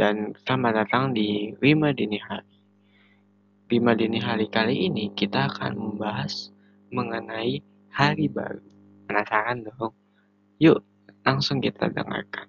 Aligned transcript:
dan 0.00 0.32
selamat 0.48 0.88
datang 0.88 1.12
di 1.12 1.52
Rima 1.60 1.92
Dini 1.92 2.16
Hari. 2.16 2.56
Rima 3.68 3.92
Dini 3.92 4.16
Hari 4.16 4.48
kali 4.48 4.88
ini 4.88 5.12
kita 5.12 5.52
akan 5.52 5.76
membahas 5.76 6.48
mengenai 6.88 7.60
hari 7.92 8.32
baru. 8.32 8.64
Penasaran 9.04 9.60
dong? 9.60 9.92
Yuk, 10.56 10.80
langsung 11.20 11.60
kita 11.60 11.92
dengarkan. 11.92 12.48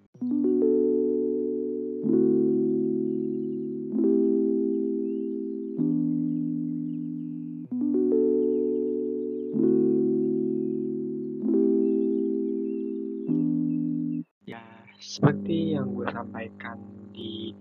Ya, 14.48 14.64
seperti 15.04 15.76
yang 15.76 15.92
gue 15.92 16.08
sampaikan 16.08 17.01
di 17.12 17.52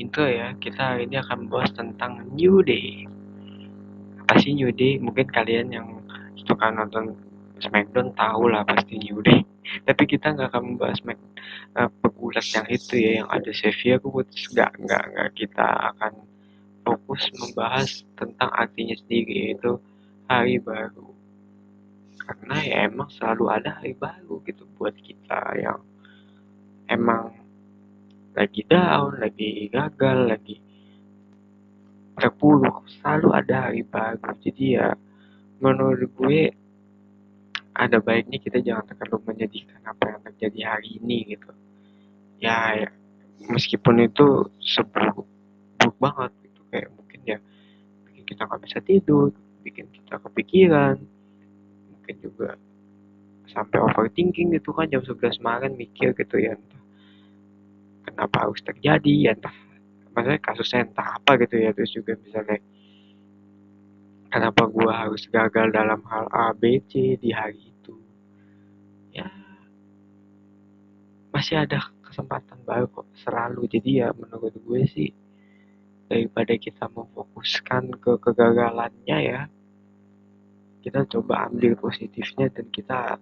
intro 0.00 0.24
ya, 0.24 0.56
kita 0.56 0.96
hari 0.96 1.04
ini 1.04 1.20
akan 1.20 1.48
membahas 1.48 1.72
tentang 1.76 2.24
New 2.32 2.64
Day. 2.64 3.04
Apa 4.24 4.40
sih 4.40 4.56
New 4.56 4.72
Day? 4.72 4.96
Mungkin 4.96 5.28
kalian 5.28 5.72
yang 5.72 6.00
suka 6.36 6.72
nonton 6.72 7.16
Smackdown 7.60 8.16
tahu 8.16 8.48
lah 8.48 8.64
pasti 8.64 8.96
New 8.96 9.20
Day. 9.20 9.44
Tapi 9.86 10.02
kita 10.08 10.32
nggak 10.32 10.56
akan 10.56 10.62
membahas 10.74 10.96
Smack, 11.04 11.20
uh, 11.76 11.92
pegulat 12.00 12.46
yang 12.56 12.66
itu 12.72 12.94
ya, 12.96 13.10
yang 13.20 13.28
ada 13.28 13.50
Xavier 13.52 14.00
Woods. 14.00 14.48
Nggak, 14.56 14.80
nggak, 14.80 15.04
nggak. 15.12 15.28
Kita 15.36 15.66
akan 15.92 16.12
fokus 16.80 17.28
membahas 17.36 18.02
tentang 18.16 18.50
artinya 18.56 18.96
sendiri, 18.96 19.52
yaitu 19.52 19.76
hari 20.24 20.56
baru. 20.56 21.12
Karena 22.16 22.56
ya 22.62 22.76
emang 22.88 23.10
selalu 23.12 23.44
ada 23.52 23.70
hari 23.76 23.92
baru 23.98 24.40
gitu 24.46 24.64
buat 24.78 24.94
kita 24.96 25.60
yang 25.60 25.82
emang 26.86 27.39
lagi 28.34 28.62
down, 28.66 29.18
lagi 29.18 29.66
gagal, 29.70 30.18
lagi 30.30 30.56
terpuruk, 32.20 32.84
selalu 33.00 33.28
ada 33.32 33.70
hari 33.70 33.82
baru. 33.82 34.20
Jadi 34.38 34.76
ya 34.76 34.92
menurut 35.60 36.10
gue 36.14 36.52
ada 37.74 37.96
baiknya 38.02 38.38
kita 38.42 38.60
jangan 38.60 38.84
terlalu 38.92 39.32
menyedihkan 39.32 39.80
apa 39.88 40.04
yang 40.16 40.20
terjadi 40.28 40.60
hari 40.76 41.00
ini 41.00 41.36
gitu. 41.36 41.50
Ya, 42.40 42.76
ya 42.76 42.88
meskipun 43.48 44.04
itu 44.04 44.48
seburuk 44.60 45.24
buruk 45.80 45.96
banget 45.96 46.30
gitu 46.44 46.60
kayak 46.68 46.88
mungkin 46.92 47.20
ya 47.24 47.38
bikin 48.04 48.24
kita 48.28 48.42
nggak 48.44 48.62
bisa 48.68 48.78
tidur, 48.84 49.32
bikin 49.64 49.88
kita 49.88 50.20
kepikiran, 50.20 50.96
mungkin 51.88 52.16
juga 52.20 52.60
sampai 53.48 53.80
overthinking 53.80 54.54
gitu 54.54 54.70
kan 54.76 54.86
jam 54.92 55.02
11 55.02 55.40
malam 55.42 55.74
mikir 55.74 56.14
gitu 56.14 56.36
ya 56.38 56.54
entah 56.54 56.79
kenapa 58.20 58.44
harus 58.44 58.60
terjadi 58.60 59.12
ya 59.16 59.32
entah 59.32 59.56
maksudnya 60.12 60.40
kasusnya 60.44 60.84
entah 60.84 61.16
apa 61.16 61.40
gitu 61.40 61.56
ya 61.56 61.72
terus 61.72 61.88
juga 61.96 62.12
misalnya 62.20 62.60
kenapa 64.28 64.68
gua 64.68 65.08
harus 65.08 65.24
gagal 65.24 65.72
dalam 65.72 66.04
hal 66.04 66.28
A 66.28 66.52
B 66.52 66.84
C 66.84 67.16
di 67.16 67.32
hari 67.32 67.72
itu. 67.72 67.96
Ya 69.16 69.24
masih 71.32 71.64
ada 71.64 71.80
kesempatan 72.04 72.60
baru 72.68 72.92
kok 72.92 73.08
selalu. 73.24 73.64
Jadi 73.72 74.04
ya 74.04 74.12
menurut 74.12 74.52
gue 74.52 74.82
sih 74.84 75.10
daripada 76.12 76.52
kita 76.60 76.92
memfokuskan 76.92 77.96
ke 77.96 78.20
kegagalannya 78.20 79.18
ya 79.24 79.40
kita 80.84 81.08
coba 81.08 81.48
ambil 81.48 81.78
positifnya 81.78 82.52
dan 82.52 82.68
kita 82.68 83.16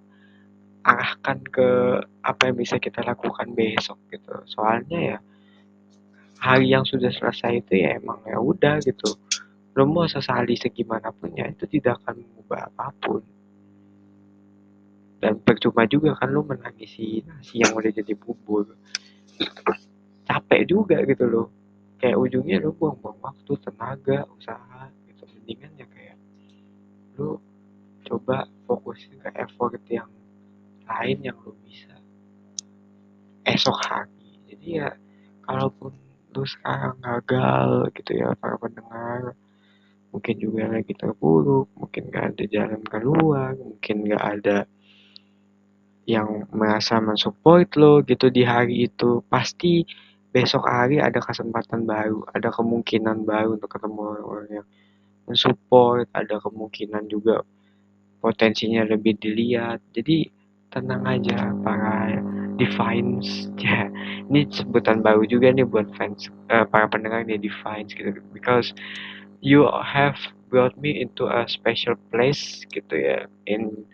arahkan 0.88 1.44
ke 1.52 1.68
apa 2.24 2.48
yang 2.48 2.56
bisa 2.56 2.80
kita 2.80 3.04
lakukan 3.04 3.52
besok 3.52 4.00
gitu. 4.08 4.32
Soalnya 4.48 4.98
ya 4.98 5.18
hari 6.40 6.72
yang 6.72 6.88
sudah 6.88 7.12
selesai 7.12 7.60
itu 7.60 7.84
ya 7.84 8.00
emang 8.00 8.24
ya 8.24 8.40
udah 8.40 8.80
gitu. 8.80 9.12
Lo 9.76 9.84
mau 9.84 10.08
sesali 10.08 10.56
segimanapun 10.56 11.36
ya 11.36 11.52
itu 11.52 11.68
tidak 11.68 12.00
akan 12.02 12.24
mengubah 12.24 12.72
apa 12.72 12.88
pun. 12.96 13.22
Dan 15.18 15.42
percuma 15.44 15.84
juga 15.84 16.16
kan 16.16 16.32
lo 16.32 16.46
menangisi 16.46 17.20
nasi 17.26 17.60
yang 17.60 17.76
udah 17.76 17.92
jadi 17.92 18.14
bubur. 18.16 18.72
Capek 20.24 20.62
juga 20.64 21.04
gitu 21.04 21.28
loh. 21.28 21.46
Kayak 22.00 22.16
ujungnya 22.16 22.64
lo 22.64 22.72
buang-buang 22.72 23.20
waktu 23.20 23.52
tenaga 23.60 24.24
usaha 24.32 24.88
gitu. 25.04 25.26
Mendingan 25.36 25.72
ya 25.76 25.86
kayak 25.90 26.16
lo 27.20 27.42
coba 28.08 28.48
fokusin 28.64 29.20
ke 29.20 29.28
effort 29.36 29.76
yang 29.92 30.08
lain 30.88 31.18
yang 31.20 31.36
lo 31.44 31.52
bisa? 31.62 31.92
Esok 33.44 33.78
hari. 33.84 34.48
Jadi 34.48 34.66
ya 34.80 34.88
kalaupun 35.44 35.92
lo 36.32 36.42
sekarang 36.44 36.96
gagal 37.00 37.92
gitu 37.96 38.20
ya 38.20 38.36
para 38.36 38.60
pendengar 38.60 39.32
mungkin 40.12 40.36
juga 40.40 40.68
lagi 40.68 40.92
terpuruk 40.92 41.68
mungkin 41.76 42.12
gak 42.12 42.36
ada 42.36 42.44
jalan 42.48 42.82
keluar 42.84 43.52
mungkin 43.56 43.96
gak 44.08 44.24
ada 44.24 44.58
yang 46.08 46.48
merasa 46.52 47.00
mensupport 47.00 47.68
lo 47.76 48.00
gitu 48.04 48.32
di 48.32 48.44
hari 48.44 48.88
itu 48.88 49.24
pasti 49.28 49.84
besok 50.32 50.68
hari 50.68 51.00
ada 51.00 51.20
kesempatan 51.20 51.88
baru 51.88 52.24
ada 52.32 52.52
kemungkinan 52.52 53.24
baru 53.24 53.56
untuk 53.56 53.72
ketemu 53.72 54.00
orang 54.24 54.48
yang 54.48 54.66
mensupport 55.28 56.08
ada 56.16 56.40
kemungkinan 56.40 57.04
juga 57.12 57.44
potensinya 58.18 58.82
lebih 58.88 59.20
dilihat. 59.20 59.78
Jadi 59.92 60.26
tenang 60.68 61.02
aja 61.08 61.52
para 61.64 62.20
defines 62.58 63.48
ya 63.62 63.88
ini 64.28 64.44
sebutan 64.50 65.00
baru 65.00 65.24
juga 65.24 65.54
nih 65.54 65.64
buat 65.64 65.88
fans 65.96 66.28
uh, 66.52 66.66
para 66.68 66.90
pendengar 66.90 67.24
nih 67.24 67.40
defines 67.40 67.94
gitu. 67.94 68.18
Because 68.34 68.74
you 69.40 69.64
have 69.70 70.18
brought 70.50 70.74
me 70.76 70.98
into 70.98 71.28
a 71.28 71.46
special 71.48 71.94
place 72.10 72.66
gitu 72.74 72.94
ya 72.94 73.18
in 73.48 73.86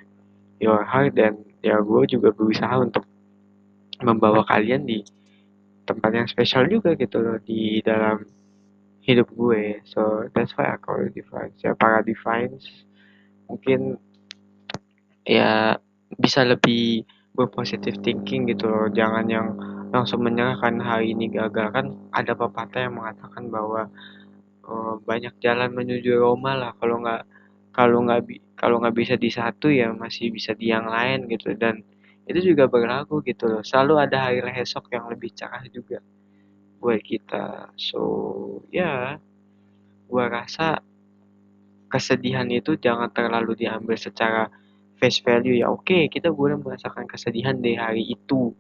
your 0.58 0.82
heart. 0.82 1.14
Dan 1.14 1.44
ya 1.62 1.78
gue 1.78 2.02
juga 2.10 2.34
berusaha 2.34 2.74
untuk 2.82 3.04
membawa 4.02 4.42
kalian 4.48 4.88
di 4.88 5.06
tempat 5.84 6.10
yang 6.16 6.26
spesial 6.26 6.66
juga 6.66 6.96
gitu 6.96 7.20
loh 7.20 7.38
di 7.44 7.84
dalam 7.84 8.24
hidup 9.04 9.28
gue. 9.36 9.84
So 9.84 10.26
that's 10.32 10.56
why 10.56 10.72
I 10.72 10.80
call 10.80 11.04
it 11.04 11.12
defines 11.12 11.60
ya 11.60 11.76
para 11.76 12.00
defines 12.00 12.64
mungkin 13.44 14.00
ya 15.28 15.76
bisa 16.18 16.46
lebih 16.46 17.04
berpositif 17.34 17.98
thinking 18.00 18.46
gitu 18.50 18.70
loh. 18.70 18.86
Jangan 18.90 19.26
yang 19.26 19.46
langsung 19.90 20.22
menyerahkan 20.22 20.78
hari 20.82 21.12
ini 21.14 21.30
gagal. 21.30 21.74
Kan 21.74 21.86
ada 22.14 22.32
pepatah 22.34 22.86
yang 22.86 22.98
mengatakan 22.98 23.50
bahwa 23.50 23.90
uh, 24.66 24.94
banyak 25.02 25.34
jalan 25.42 25.70
menuju 25.74 26.18
Roma 26.18 26.54
lah. 26.54 26.72
Kalau 26.78 27.02
nggak 27.02 27.22
kalau 27.74 27.98
nggak 28.06 28.20
kalau 28.54 28.76
nggak 28.78 28.94
bisa 28.94 29.14
di 29.18 29.30
satu 29.30 29.66
ya 29.70 29.90
masih 29.90 30.30
bisa 30.30 30.54
di 30.54 30.70
yang 30.70 30.86
lain 30.86 31.26
gitu. 31.26 31.54
Dan 31.58 31.82
itu 32.24 32.54
juga 32.54 32.70
berlaku 32.70 33.20
gitu 33.26 33.50
loh. 33.50 33.62
Selalu 33.66 33.94
ada 33.98 34.30
hari 34.30 34.40
esok 34.62 34.88
yang 34.94 35.10
lebih 35.10 35.34
cerah 35.34 35.66
juga 35.68 35.98
buat 36.78 37.02
kita. 37.02 37.74
So 37.74 38.00
ya 38.70 38.82
yeah, 38.82 39.02
gua 40.06 40.30
rasa 40.30 40.78
kesedihan 41.90 42.50
itu 42.50 42.74
jangan 42.74 43.10
terlalu 43.14 43.54
diambil 43.54 43.94
secara 43.94 44.50
face 45.04 45.20
value 45.20 45.60
ya. 45.60 45.68
Oke 45.68 45.84
okay, 45.84 46.02
kita 46.08 46.32
boleh 46.32 46.56
merasakan 46.56 47.04
kesedihan 47.04 47.60
di 47.60 47.76
hari 47.76 48.08
itu. 48.08 48.56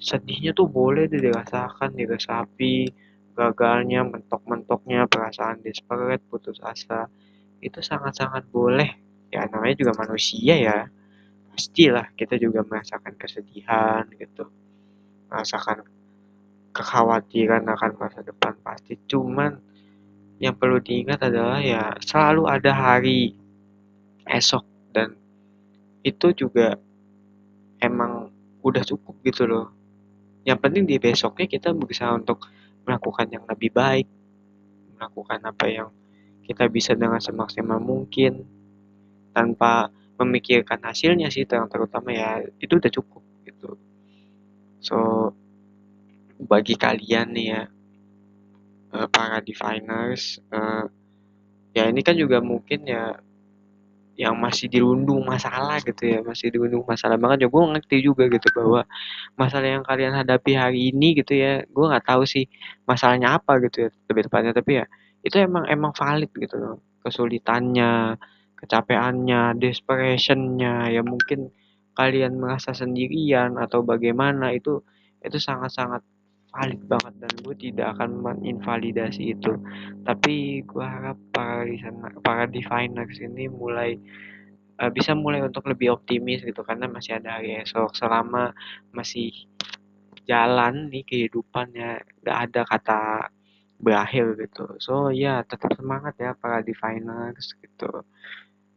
Sedihnya 0.00 0.56
tuh 0.56 0.64
boleh 0.64 1.12
deh 1.12 1.20
dirasakan 1.20 1.92
diresapi 1.92 2.88
gagalnya 3.36 4.00
mentok-mentoknya 4.08 5.04
perasaan 5.12 5.60
desperate 5.60 6.24
putus 6.32 6.56
asa. 6.64 7.04
Itu 7.60 7.84
sangat-sangat 7.84 8.48
boleh. 8.48 8.96
Ya 9.28 9.44
namanya 9.44 9.76
juga 9.76 9.92
manusia 10.00 10.56
ya. 10.56 10.88
Pastilah 11.52 12.16
kita 12.16 12.40
juga 12.40 12.64
merasakan 12.64 13.12
kesedihan 13.20 14.08
gitu. 14.16 14.48
Merasakan 15.28 15.84
kekhawatiran 16.72 17.68
akan 17.68 17.92
masa 18.00 18.24
depan 18.24 18.56
pasti. 18.64 18.96
Cuman 19.04 19.60
yang 20.40 20.56
perlu 20.56 20.80
diingat 20.80 21.20
adalah 21.28 21.60
ya 21.60 21.92
selalu 22.00 22.48
ada 22.48 22.72
hari 22.72 23.36
esok 24.26 24.64
dan 24.96 25.21
itu 26.02 26.34
juga 26.34 26.78
emang 27.82 28.30
udah 28.62 28.82
cukup 28.86 29.18
gitu 29.26 29.46
loh. 29.46 29.70
Yang 30.42 30.58
penting 30.58 30.84
di 30.86 30.96
besoknya 30.98 31.46
kita 31.46 31.70
berusaha 31.74 32.14
untuk 32.14 32.46
melakukan 32.82 33.30
yang 33.30 33.44
lebih 33.46 33.70
baik 33.70 34.06
melakukan 34.98 35.42
apa 35.42 35.66
yang 35.66 35.88
kita 36.46 36.66
bisa 36.70 36.94
dengan 36.94 37.18
semaksimal 37.18 37.78
mungkin 37.78 38.46
tanpa 39.34 39.90
memikirkan 40.18 40.78
hasilnya 40.82 41.30
sih 41.30 41.46
yang 41.46 41.66
terutama 41.66 42.14
ya 42.14 42.42
itu 42.62 42.78
udah 42.78 42.90
cukup 42.90 43.22
gitu. 43.46 43.78
So 44.82 44.98
bagi 46.42 46.74
kalian 46.74 47.34
nih 47.34 47.46
ya 47.54 47.62
uh, 48.94 49.06
para 49.10 49.38
diviners 49.42 50.42
uh, 50.50 50.86
ya 51.74 51.88
ini 51.88 52.02
kan 52.02 52.18
juga 52.18 52.42
mungkin 52.42 52.86
ya 52.86 53.18
yang 54.22 54.36
masih 54.38 54.66
dirundung 54.70 55.26
masalah 55.26 55.82
gitu 55.82 56.02
ya 56.06 56.18
masih 56.22 56.54
dirundung 56.54 56.86
masalah 56.86 57.16
banget. 57.18 57.46
Ya 57.46 57.48
gue 57.50 57.62
ngerti 57.74 57.96
juga 58.06 58.24
gitu 58.30 58.48
bahwa 58.54 58.80
masalah 59.34 59.68
yang 59.74 59.84
kalian 59.84 60.14
hadapi 60.14 60.52
hari 60.54 60.94
ini 60.94 61.18
gitu 61.18 61.34
ya 61.34 61.66
gue 61.66 61.84
nggak 61.90 62.06
tahu 62.06 62.22
sih 62.22 62.44
masalahnya 62.86 63.38
apa 63.38 63.58
gitu 63.66 63.76
ya 63.86 63.90
lebih 64.10 64.22
tepatnya. 64.30 64.52
Tapi 64.54 64.70
ya 64.82 64.84
itu 65.26 65.36
emang 65.42 65.64
emang 65.66 65.92
valid 65.94 66.30
gitu 66.38 66.56
loh. 66.58 66.76
Kesulitannya 67.02 68.16
kecapeannya 68.62 69.58
desperationnya 69.58 70.94
ya 70.94 71.02
mungkin 71.02 71.50
kalian 71.98 72.38
merasa 72.38 72.70
sendirian 72.72 73.58
atau 73.58 73.82
bagaimana 73.82 74.54
itu 74.54 74.80
itu 75.22 75.38
sangat-sangat 75.38 76.02
valid 76.52 76.82
banget 76.84 77.14
dan 77.16 77.32
gue 77.40 77.56
tidak 77.56 77.86
akan 77.96 78.10
menginvalidasi 78.20 79.32
itu. 79.32 79.56
Tapi 80.04 80.60
gue 80.68 80.84
harap 80.84 81.16
para 81.32 81.64
para 82.20 82.44
diviners 82.44 83.16
ini 83.18 83.48
mulai 83.48 83.96
uh, 84.78 84.92
bisa 84.92 85.16
mulai 85.16 85.40
untuk 85.40 85.64
lebih 85.64 85.96
optimis 85.96 86.44
gitu 86.44 86.60
karena 86.60 86.86
masih 86.92 87.16
ada 87.16 87.40
hari 87.40 87.56
esok. 87.64 87.96
Selama 87.96 88.52
masih 88.92 89.32
jalan 90.28 90.92
nih 90.92 91.02
kehidupannya 91.08 92.04
gak 92.22 92.38
ada 92.50 92.62
kata 92.68 93.00
berakhir 93.82 94.36
gitu. 94.38 94.76
So 94.78 95.08
ya 95.10 95.42
tetap 95.48 95.72
semangat 95.74 96.14
ya 96.20 96.36
para 96.36 96.60
diviners 96.60 97.56
gitu. 97.58 98.04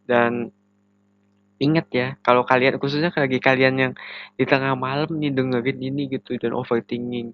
Dan 0.08 0.50
ingat 1.60 1.88
ya 1.92 2.08
kalau 2.20 2.44
kalian 2.44 2.76
khususnya 2.80 3.12
lagi 3.16 3.40
kalian 3.40 3.76
yang 3.80 3.94
di 4.36 4.44
tengah 4.44 4.76
malam 4.76 5.08
nih 5.16 5.32
dengerin 5.32 5.80
ini 5.80 6.12
gitu 6.12 6.36
dan 6.36 6.52
overthinking 6.52 7.32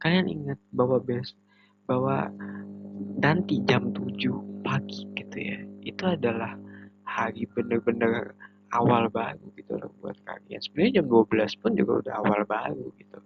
kalian 0.00 0.26
ingat 0.26 0.58
bahwa 0.72 0.98
bes 0.98 1.36
bahwa 1.84 2.32
nanti 3.20 3.60
jam 3.68 3.92
7 3.92 4.64
pagi 4.64 5.04
gitu 5.16 5.36
ya 5.36 5.58
itu 5.84 6.04
adalah 6.04 6.56
hari 7.04 7.44
bener-bener 7.50 8.36
awal 8.70 9.10
baru 9.10 9.50
gitu 9.58 9.74
loh 9.76 9.90
buat 9.98 10.14
kalian. 10.22 10.62
Sebenarnya 10.62 11.02
jam 11.02 11.06
12 11.10 11.60
pun 11.60 11.72
juga 11.74 11.92
udah 12.06 12.14
awal 12.22 12.40
baru 12.46 12.86
gitu. 12.96 13.18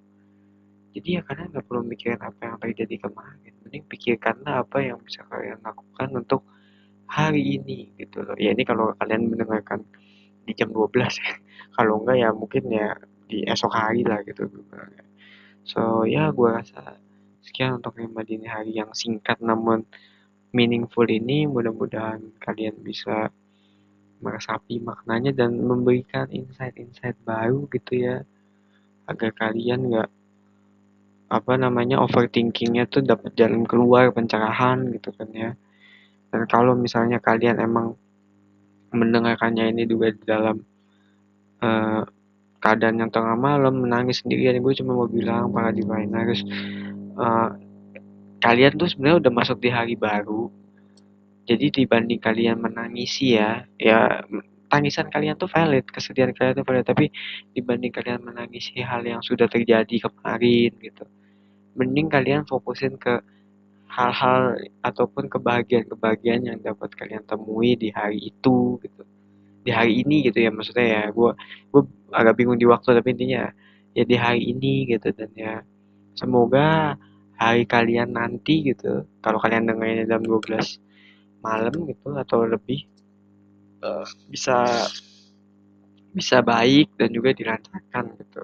Jadi 0.94 1.08
ya 1.18 1.22
kalian 1.26 1.52
nggak 1.52 1.66
perlu 1.66 1.82
mikirin 1.84 2.22
apa 2.22 2.40
yang 2.40 2.56
terjadi 2.62 2.96
kemarin. 3.10 3.52
Mending 3.66 3.84
pikirkanlah 3.90 4.64
apa 4.64 4.78
yang 4.80 4.98
bisa 5.02 5.26
kalian 5.28 5.60
lakukan 5.60 6.08
untuk 6.16 6.42
hari 7.10 7.60
ini 7.60 7.92
gitu 8.00 8.24
loh. 8.24 8.36
Ya 8.40 8.56
ini 8.56 8.64
kalau 8.64 8.94
kalian 8.96 9.28
mendengarkan 9.28 9.84
di 10.48 10.52
jam 10.56 10.72
12 10.72 10.88
ya. 11.20 11.32
Kalau 11.76 12.00
enggak 12.00 12.16
ya 12.22 12.28
mungkin 12.32 12.64
ya 12.72 12.94
di 13.28 13.44
esok 13.44 13.72
hari 13.74 14.06
lah 14.06 14.22
gitu 14.24 14.48
So 15.64 16.04
ya 16.04 16.28
gue 16.28 16.48
rasa 16.48 17.00
sekian 17.40 17.80
untuk 17.80 17.96
lima 17.96 18.20
dini 18.20 18.44
hari 18.48 18.76
yang 18.76 18.92
singkat 18.92 19.40
namun 19.40 19.88
meaningful 20.52 21.08
ini. 21.08 21.48
Mudah-mudahan 21.48 22.36
kalian 22.40 22.76
bisa 22.84 23.32
meresapi 24.20 24.80
maknanya 24.80 25.32
dan 25.32 25.56
memberikan 25.60 26.28
insight-insight 26.28 27.16
baru 27.24 27.64
gitu 27.72 27.92
ya. 27.96 28.16
Agar 29.08 29.32
kalian 29.36 29.92
nggak 29.92 30.10
apa 31.34 31.52
namanya 31.56 31.98
overthinkingnya 32.04 32.86
tuh 32.86 33.02
dapat 33.02 33.34
jalan 33.34 33.64
keluar 33.64 34.12
pencerahan 34.12 34.92
gitu 34.92 35.10
kan 35.16 35.28
ya. 35.32 35.50
Dan 36.28 36.44
kalau 36.46 36.76
misalnya 36.76 37.18
kalian 37.18 37.58
emang 37.58 37.96
mendengarkannya 38.94 39.74
ini 39.74 39.84
juga 39.90 40.14
di 40.14 40.22
dalam 40.22 40.56
uh, 41.62 42.02
keadaan 42.64 42.96
yang 42.96 43.12
tengah 43.12 43.36
malam 43.36 43.84
menangis 43.84 44.24
sendirian. 44.24 44.56
Gue 44.64 44.72
cuma 44.72 44.96
mau 44.96 45.04
bilang 45.04 45.52
para 45.52 45.68
diviners 45.68 46.40
uh, 47.20 47.52
kalian 48.40 48.72
tuh 48.80 48.88
sebenarnya 48.88 49.28
udah 49.28 49.32
masuk 49.36 49.60
di 49.60 49.68
hari 49.68 49.94
baru. 50.00 50.48
Jadi 51.44 51.84
dibanding 51.84 52.24
kalian 52.24 52.56
menangisi 52.56 53.36
ya 53.36 53.68
ya 53.76 54.24
tangisan 54.72 55.12
kalian 55.12 55.36
tuh 55.36 55.52
valid 55.52 55.84
kesedihan 55.92 56.32
kalian 56.32 56.56
tuh 56.56 56.64
valid. 56.64 56.88
Tapi 56.88 57.12
dibanding 57.52 57.92
kalian 57.92 58.24
menangisi 58.24 58.80
hal 58.80 59.04
yang 59.04 59.20
sudah 59.20 59.44
terjadi 59.44 60.08
kemarin 60.08 60.72
gitu 60.80 61.04
mending 61.74 62.06
kalian 62.06 62.46
fokusin 62.46 62.94
ke 62.96 63.20
hal-hal 63.90 64.58
ataupun 64.82 65.30
kebahagiaan-kebahagiaan 65.30 66.42
yang 66.50 66.58
dapat 66.62 66.90
kalian 66.98 67.22
temui 67.26 67.78
di 67.78 67.94
hari 67.94 68.30
itu 68.30 68.78
gitu 68.82 69.02
di 69.64 69.70
hari 69.72 70.04
ini 70.04 70.28
gitu 70.28 70.38
ya 70.44 70.50
maksudnya 70.52 70.86
ya 70.86 71.02
gue 71.08 71.30
gue 71.72 71.82
agak 72.12 72.34
bingung 72.36 72.60
di 72.60 72.68
waktu 72.68 72.94
tapi 73.00 73.16
intinya 73.16 73.50
ya 73.96 74.04
di 74.04 74.16
hari 74.20 74.52
ini 74.52 74.84
gitu 74.92 75.08
dan 75.16 75.30
ya 75.32 75.64
semoga 76.14 76.94
hari 77.40 77.64
kalian 77.66 78.14
nanti 78.14 78.70
gitu 78.70 79.08
kalau 79.24 79.40
kalian 79.40 79.66
dengarnya 79.66 80.06
jam 80.06 80.22
12 80.22 80.84
malam 81.44 81.74
gitu 81.88 82.08
atau 82.16 82.44
lebih 82.46 82.88
uh, 83.84 84.06
bisa 84.28 84.64
bisa 86.14 86.40
baik 86.40 86.94
dan 86.96 87.10
juga 87.10 87.34
dilancarkan 87.34 88.14
gitu. 88.22 88.42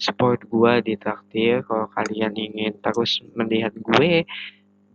Support 0.00 0.48
gue 0.50 0.72
di 0.82 0.94
traktir 0.98 1.62
kalau 1.64 1.86
kalian 1.92 2.34
ingin 2.34 2.74
terus 2.82 3.22
melihat 3.38 3.70
gue 3.76 4.26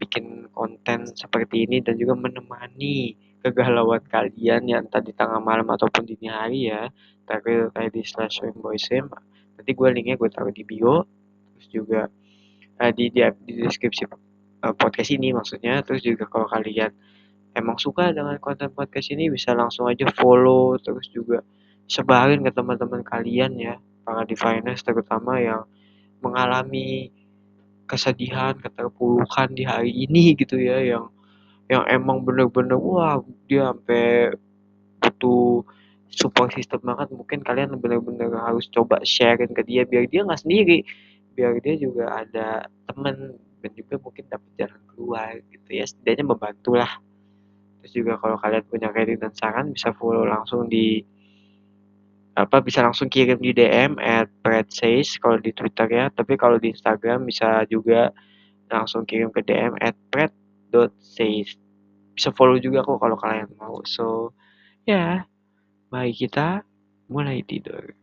bikin 0.02 0.52
konten 0.52 1.08
seperti 1.16 1.64
ini 1.64 1.80
dan 1.80 1.96
juga 1.96 2.14
menemani 2.20 3.16
kegalauan 3.46 4.02
kalian 4.10 4.66
yang 4.66 4.90
tadi 4.90 5.14
tengah 5.14 5.38
malam 5.38 5.70
ataupun 5.70 6.02
dini 6.10 6.34
hari 6.34 6.74
ya. 6.74 6.90
Taruh 7.30 7.70
ID 7.78 8.02
slash 8.02 8.42
rainbowsim 8.42 9.10
nanti 9.56 9.72
gue 9.72 9.90
linknya 9.94 10.20
gue 10.20 10.30
taruh 10.30 10.52
di 10.52 10.68
bio 10.68 11.08
terus 11.56 11.68
juga 11.72 12.02
uh, 12.82 12.92
di, 12.92 13.10
di 13.10 13.24
di 13.46 13.54
deskripsi 13.62 14.04
uh, 14.10 14.74
podcast 14.74 15.14
ini 15.14 15.30
maksudnya. 15.34 15.86
Terus 15.86 16.02
juga 16.02 16.26
kalau 16.26 16.50
kalian 16.50 16.90
emang 17.54 17.78
suka 17.78 18.10
dengan 18.12 18.36
konten 18.42 18.74
podcast 18.74 19.14
ini 19.14 19.30
bisa 19.30 19.54
langsung 19.54 19.86
aja 19.86 20.10
follow 20.10 20.76
terus 20.82 21.08
juga 21.14 21.46
sebarin 21.86 22.42
ke 22.42 22.52
teman-teman 22.52 23.06
kalian 23.06 23.54
ya. 23.62 23.76
Para 24.06 24.22
diviners 24.26 24.86
terutama 24.86 25.42
yang 25.42 25.66
mengalami 26.22 27.10
kesedihan 27.86 28.58
keterpurukan 28.58 29.54
di 29.54 29.66
hari 29.66 29.94
ini 29.94 30.34
gitu 30.34 30.58
ya 30.58 30.82
yang 30.82 31.15
yang 31.66 31.84
emang 31.90 32.22
bener-bener 32.22 32.78
wah 32.78 33.22
dia 33.50 33.74
sampai 33.74 34.38
butuh 35.02 35.66
support 36.14 36.54
system 36.54 36.82
banget. 36.86 37.10
Mungkin 37.12 37.42
kalian 37.42 37.76
bener-bener 37.82 38.30
harus 38.38 38.70
coba 38.70 39.02
sharein 39.02 39.52
ke 39.52 39.66
dia 39.66 39.84
biar 39.84 40.06
dia 40.06 40.22
nggak 40.22 40.42
sendiri. 40.46 40.86
Biar 41.34 41.58
dia 41.60 41.76
juga 41.76 42.24
ada 42.24 42.70
temen 42.88 43.36
dan 43.66 43.72
juga 43.74 43.98
mungkin 43.98 44.24
dapat 44.30 44.52
jalan 44.62 44.82
keluar 44.94 45.30
gitu 45.50 45.70
ya. 45.74 45.86
Setidaknya 45.90 46.26
membantu 46.38 46.72
lah. 46.78 46.92
Terus 47.82 47.92
juga 47.98 48.14
kalau 48.22 48.38
kalian 48.38 48.64
punya 48.70 48.90
kritik 48.94 49.18
dan 49.22 49.34
saran 49.34 49.74
bisa 49.74 49.90
follow 49.98 50.26
langsung 50.26 50.70
di 50.70 51.02
apa 52.36 52.60
bisa 52.60 52.84
langsung 52.84 53.08
kirim 53.08 53.40
di 53.40 53.56
DM 53.56 53.96
at 53.96 54.28
says 54.68 55.18
kalau 55.18 55.42
di 55.42 55.50
Twitter 55.50 55.90
ya. 55.90 56.06
Tapi 56.14 56.38
kalau 56.38 56.62
di 56.62 56.70
Instagram 56.72 57.26
bisa 57.26 57.66
juga 57.68 58.14
langsung 58.70 59.06
kirim 59.06 59.34
ke 59.34 59.42
DM 59.42 59.78
at 59.82 59.98
says 61.00 61.58
bisa 62.16 62.32
follow 62.34 62.56
juga 62.58 62.82
kok 62.82 62.98
kalau 62.98 63.18
kalian 63.20 63.52
mau. 63.60 63.82
So 63.86 64.34
ya. 64.88 65.28
Mari 65.94 66.12
kita 66.18 66.66
mulai 67.08 67.46
tidur 67.46 67.94